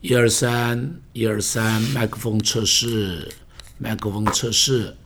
[0.00, 3.30] 一二三，一二三，麦克风测试，
[3.76, 4.96] 麦克风测试，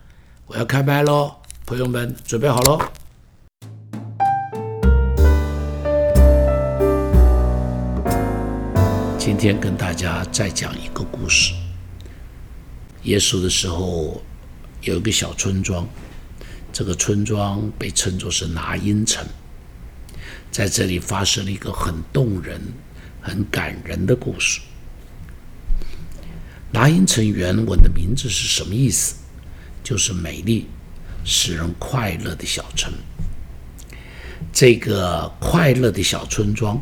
[0.47, 2.79] 我要开麦喽，朋友们准备好喽。
[9.17, 11.53] 今天跟大家再讲一个故事。
[13.01, 14.23] 耶稣的时候
[14.79, 15.85] 有一个小村庄，
[16.71, 19.25] 这个村庄被称作是拿因城。
[20.53, 22.61] 在这里发生了一个很动人、
[23.19, 24.61] 很感人的故事。
[26.71, 29.15] 拿因城原文的名字是什么意思？
[29.83, 30.67] 就是美丽、
[31.25, 32.93] 使人快乐的小城。
[34.51, 36.79] 这个快乐的小村庄，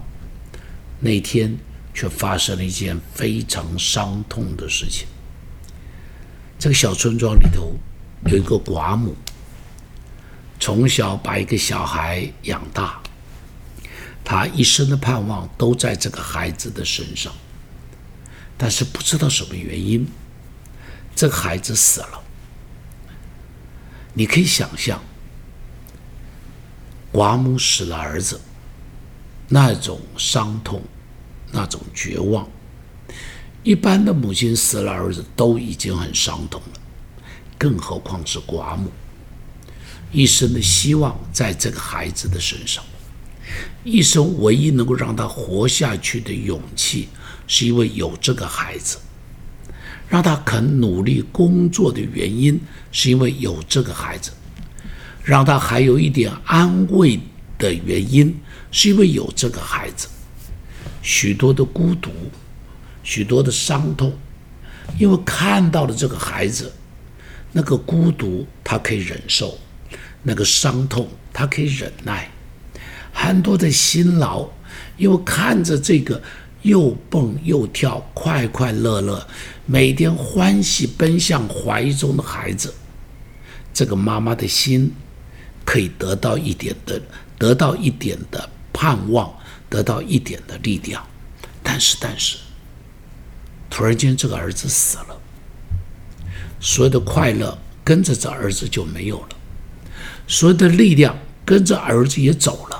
[0.99, 1.57] 那天
[1.93, 5.07] 却发生了一件非常伤痛的事情。
[6.59, 7.73] 这个小村庄里头
[8.25, 9.15] 有一个寡母，
[10.59, 13.01] 从小把一个小孩养大。
[14.23, 17.33] 他一生的盼望都在这个孩子的身上，
[18.57, 20.07] 但是不知道什么原因，
[21.15, 22.21] 这个孩子死了。
[24.13, 25.01] 你可以想象，
[27.11, 28.39] 寡母死了儿子，
[29.47, 30.81] 那种伤痛，
[31.51, 32.47] 那种绝望。
[33.63, 36.79] 一般的母亲死了儿子都已经很伤痛了，
[37.57, 38.91] 更何况是寡母，
[40.11, 42.83] 一生的希望在这个孩子的身上。
[43.83, 47.07] 一生唯一能够让他活下去的勇气，
[47.47, 48.97] 是因为有这个孩子；
[50.07, 54.31] 让他肯努力工作的原因，是因为有这个孩子；
[55.23, 57.19] 让他还有一点安慰
[57.57, 58.35] 的原因，
[58.71, 60.07] 是因为有这个孩子。
[61.01, 62.11] 许多的孤独，
[63.01, 64.13] 许多的伤痛，
[64.99, 66.71] 因为看到了这个孩子，
[67.51, 69.57] 那个孤独他可以忍受，
[70.21, 72.29] 那个伤痛他可以忍耐。
[73.13, 74.47] 很多的辛劳，
[74.97, 76.21] 又看着这个
[76.61, 79.27] 又蹦又跳、快快乐乐、
[79.65, 82.73] 每天欢喜奔向怀中的孩子，
[83.73, 84.91] 这个妈妈的心
[85.65, 87.01] 可以得到一点的、
[87.37, 89.33] 得到一点的盼望，
[89.69, 91.03] 得到一点的力量。
[91.63, 92.37] 但是，但是，
[93.69, 95.17] 突然间这个儿子死了，
[96.59, 99.29] 所有的快乐跟着这儿子就没有了，
[100.27, 102.70] 所有的力量跟着儿子也走了。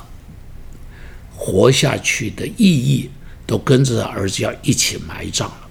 [1.44, 3.09] 活下去的意义
[3.47, 5.68] 都跟着儿子要一起埋葬了。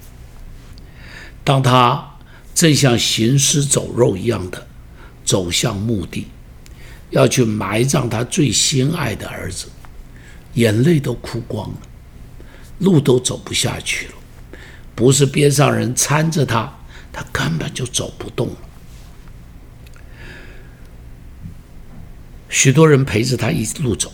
[1.44, 2.16] 当他
[2.52, 4.66] 正像行尸走肉一样的
[5.24, 6.26] 走向墓地，
[7.10, 9.66] 要去埋葬他最心爱的儿子，
[10.54, 11.76] 眼泪都哭光了，
[12.80, 14.14] 路都走不下去了。
[14.96, 16.76] 不是边上人搀着他，
[17.12, 18.56] 他根本就走不动了。
[22.48, 24.12] 许多人陪着他一路走。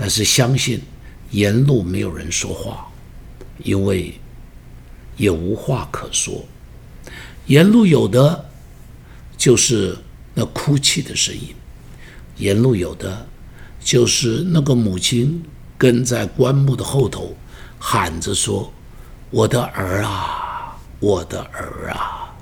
[0.00, 0.80] 但是相信
[1.32, 2.86] 沿路没有人说话，
[3.64, 4.14] 因为
[5.16, 6.44] 也无话可说。
[7.46, 8.48] 沿路有的
[9.36, 9.98] 就是
[10.34, 11.52] 那哭泣的声音，
[12.36, 13.26] 沿路有的
[13.80, 15.42] 就是那个母亲
[15.76, 17.36] 跟在棺木的后头
[17.80, 18.72] 喊着说
[19.30, 22.32] ：“我的儿啊，我的儿啊，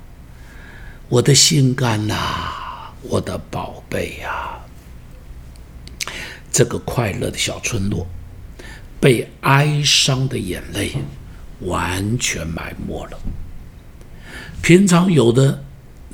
[1.09, 4.53] 我的心肝呐，我的宝贝呀。”
[6.57, 8.07] 这个快乐的小村落，
[8.99, 10.91] 被哀伤的眼泪
[11.59, 13.19] 完全埋没了。
[14.59, 15.63] 平常有的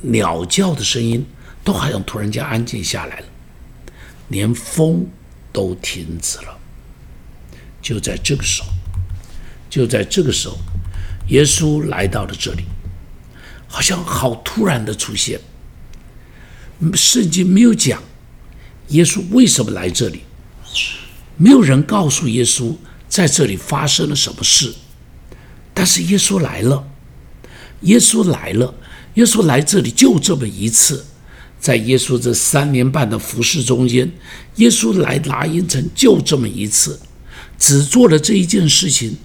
[0.02, 1.26] 鸟叫的声音，
[1.64, 3.26] 都好像突然间安静下来了，
[4.28, 5.08] 连风
[5.54, 6.60] 都停止了。
[7.82, 8.68] 就在这个时候，
[9.70, 10.58] 就在这个时候，
[11.30, 12.66] 耶稣来到了这里，
[13.66, 15.40] 好像好突然的出现。
[16.96, 18.04] 圣经没有讲
[18.90, 20.24] 耶稣为什么来这里。
[21.38, 22.76] 没有人告诉耶稣
[23.08, 24.74] 在这里发生了什么事，
[25.74, 26.88] 但是耶稣来了，
[27.82, 28.74] 耶稣来了，
[29.16, 31.06] 耶稣来这里就这么一次，
[31.60, 34.12] 在耶稣这三年半的服侍中间，
[34.56, 37.00] 耶稣来拿因城就这么一次，
[37.58, 39.18] 只做了这一件事情，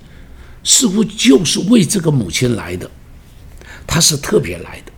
[0.64, 2.90] 似乎就是为这个母亲来的，
[3.87, 4.93] 他是特别来的，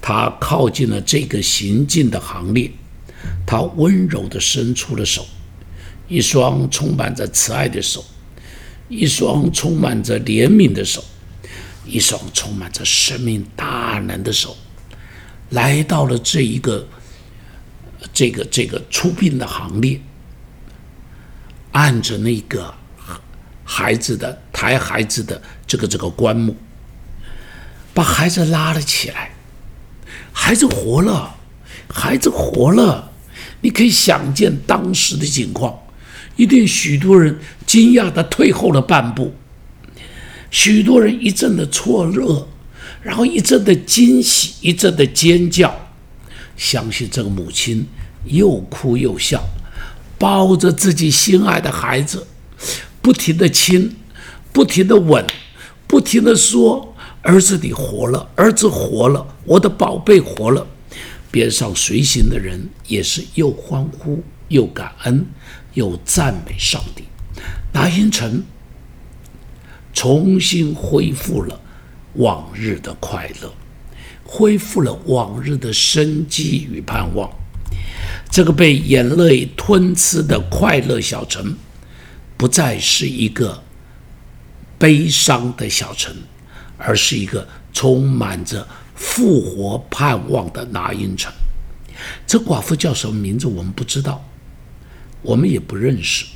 [0.00, 2.70] 他靠近了这个行进的行列，
[3.46, 5.26] 他温柔的伸出了手。
[6.10, 8.04] 一双充满着慈爱的手，
[8.88, 11.04] 一双充满着怜悯的手，
[11.86, 14.56] 一双充满着生命大能的手，
[15.50, 16.84] 来到了这一个
[18.12, 20.00] 这个这个出殡的行列，
[21.70, 22.74] 按着那个
[23.62, 26.56] 孩子的抬孩子的这个这个棺木，
[27.94, 29.30] 把孩子拉了起来，
[30.32, 31.36] 孩子活了，
[31.88, 33.12] 孩子活了，
[33.60, 35.78] 你可以想见当时的情况。
[36.40, 39.34] 一定许多人惊讶的退后了半步，
[40.50, 42.46] 许多人一阵的错愕，
[43.02, 45.90] 然后一阵的惊喜，一阵的尖叫。
[46.56, 47.86] 相信这个母亲
[48.24, 49.44] 又哭又笑，
[50.16, 52.26] 抱着自己心爱的孩子，
[53.02, 53.94] 不停的亲，
[54.50, 55.22] 不停的吻，
[55.86, 60.66] 不停的说：“儿子，你活了，儿子活了，我的宝贝活了。”
[61.30, 65.26] 边上随行的人也是又欢呼又感恩
[65.74, 67.04] 又赞美上帝。
[67.72, 68.42] 拿因城
[69.92, 71.60] 重新恢复了
[72.14, 73.52] 往日的快乐。
[74.32, 77.28] 恢复了往日的生机与盼望。
[78.30, 81.56] 这个被眼泪吞吃的快乐小城，
[82.36, 83.60] 不再是一个
[84.78, 86.14] 悲伤的小城，
[86.78, 88.64] 而是一个充满着
[88.94, 91.32] 复活盼望的拿因城。
[92.24, 93.48] 这寡妇叫什么名字？
[93.48, 94.24] 我们不知道，
[95.22, 96.26] 我们也不认识。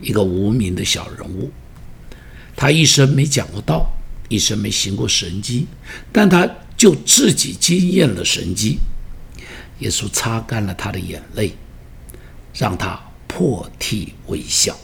[0.00, 1.50] 一个无名的小人物，
[2.54, 3.90] 他一生没讲过道，
[4.28, 5.66] 一生没行过神迹，
[6.12, 6.48] 但他。
[6.76, 8.78] 就自己经验了神迹，
[9.78, 11.54] 耶稣擦干了他的眼泪，
[12.52, 14.78] 让他破涕为笑，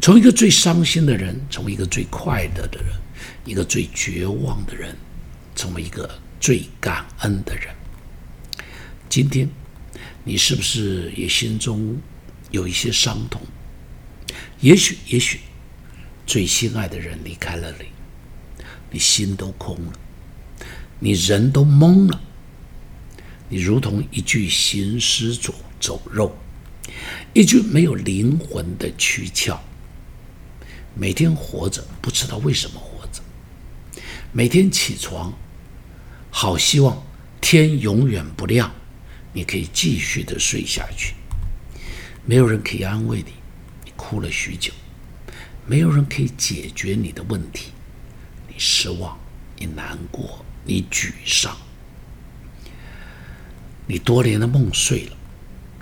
[0.00, 2.92] 从一个最伤心的人，成为一个最快乐的人，
[3.44, 4.96] 一个最绝望的人，
[5.54, 6.10] 成为一个
[6.40, 7.68] 最感恩的人。
[9.08, 9.48] 今天，
[10.24, 11.96] 你是不是也心中
[12.50, 13.40] 有一些伤痛？
[14.60, 15.40] 也许，也许，
[16.26, 17.86] 最心爱的人离开了你，
[18.90, 19.92] 你心都空了。
[21.00, 22.20] 你人都懵了，
[23.48, 26.36] 你如同一具行尸走走肉，
[27.32, 29.58] 一具没有灵魂的躯壳。
[30.96, 33.22] 每天活着，不知道为什么活着；
[34.32, 35.32] 每天起床，
[36.30, 37.00] 好希望
[37.40, 38.74] 天永远不亮，
[39.32, 41.14] 你可以继续的睡下去。
[42.28, 43.32] 没有人可以安慰你，
[43.86, 44.70] 你哭了许久；
[45.64, 47.72] 没有人可以解决你的问题，
[48.46, 49.18] 你失望，
[49.56, 50.44] 你难过。
[50.64, 51.56] 你沮丧，
[53.86, 55.16] 你多年的梦碎了，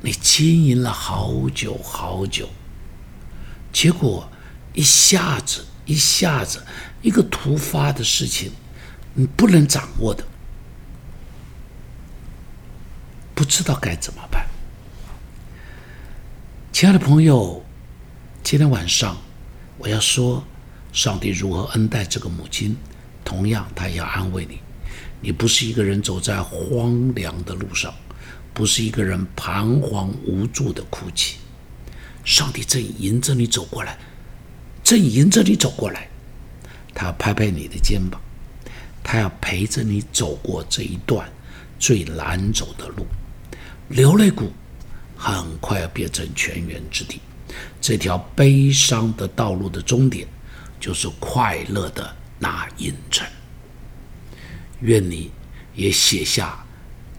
[0.01, 2.49] 你经营了好久好久，
[3.73, 4.31] 结果
[4.73, 6.65] 一下子一下子
[7.03, 8.53] 一个突发的事情，
[9.15, 10.25] 你不能掌握的，
[13.35, 14.46] 不知道该怎么办。
[16.77, 17.65] 亲爱的朋友，
[18.43, 19.17] 今天晚上
[19.79, 20.45] 我要说，
[20.93, 22.77] 上帝如何恩待这个母亲，
[23.25, 24.59] 同样他也要安慰你。
[25.23, 27.95] 你不是一个人走在荒凉的路上，
[28.53, 31.39] 不是一个人彷徨无助的哭泣。
[32.27, 33.97] 上帝正迎着你走过来，
[34.85, 36.07] 正迎着你走过来，
[36.93, 38.21] 他要拍拍你的肩膀，
[39.03, 41.27] 他要陪着你走过这一段
[41.79, 43.07] 最难走的路。
[43.89, 44.53] 流泪谷
[45.35, 47.21] 很快要变成泉源之地，
[47.81, 50.29] 这条悲伤的道路的终点
[50.79, 53.27] 就是快乐的那阴城。
[54.81, 55.31] 愿你
[55.75, 56.65] 也写下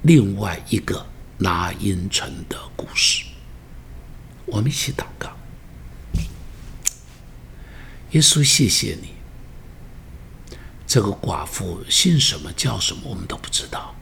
[0.04, 1.06] 另外一个
[1.38, 3.26] 拿因城的故事。
[4.46, 5.30] 我们一起祷告：
[8.12, 9.10] 耶稣，谢谢你。
[10.88, 13.94] 这个寡妇姓什么叫什么，我们都不知道。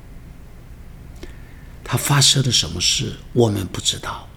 [1.86, 4.28] 他发生了什么事，我们不知道。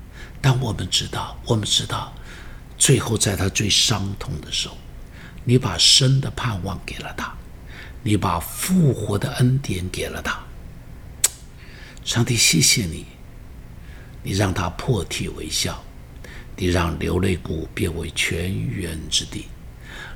[0.40, 2.12] 但我们知道，我们知道，
[2.78, 4.78] 最后在他最伤痛的时候，
[5.43, 7.35] 你把生的盼望给了他。
[8.05, 10.38] 你把复活的恩典给了他，
[12.05, 13.05] 上帝，谢谢你，
[14.23, 15.83] 你让他破涕为笑，
[16.57, 19.49] 你让流泪谷变为泉源之地，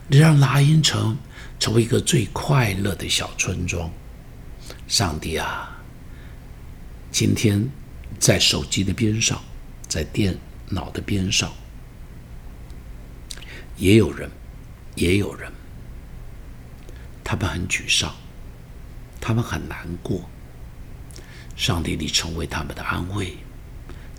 [0.07, 1.19] 你让拿因城
[1.59, 3.91] 成为一个最快乐的小村庄。
[4.87, 5.72] 上帝啊，
[7.13, 7.69] 今天
[8.19, 9.39] 在手机的边上，
[9.87, 10.35] 在电
[10.71, 11.53] 脑的边上，
[13.77, 14.31] 也有人，
[14.95, 15.53] 也有人。
[17.23, 18.15] 他们很沮丧，
[19.21, 20.27] 他们很难过。
[21.55, 23.37] 上帝，你成为他们的安慰，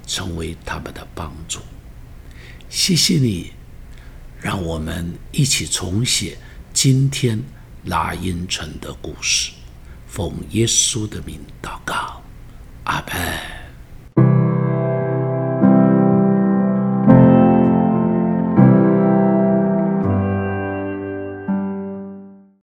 [0.06, 1.62] 成为他们的帮助。
[2.70, 3.54] 谢谢你，
[4.40, 6.38] 让我们一起重写
[6.72, 7.44] 今天
[7.86, 9.52] 拉因城的故事。
[10.08, 12.23] 奉耶稣的名祷告。
[12.86, 13.53] 阿笨。